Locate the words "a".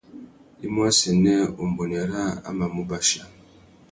2.47-2.49